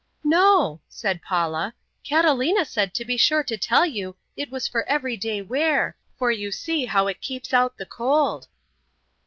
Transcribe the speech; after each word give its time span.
"No," 0.23 0.81
said 0.89 1.21
Paula, 1.21 1.75
"Catalina 2.03 2.65
said 2.65 2.95
to 2.95 3.05
be 3.05 3.17
sure 3.17 3.43
to 3.43 3.55
tell 3.55 3.85
you 3.85 4.15
it 4.35 4.49
was 4.49 4.67
for 4.67 4.81
everyday 4.89 5.43
wear, 5.43 5.95
for 6.17 6.31
you 6.31 6.51
see 6.51 6.85
how 6.87 7.05
it 7.05 7.21
keeps 7.21 7.53
out 7.53 7.77
the 7.77 7.85
cold." 7.85 8.47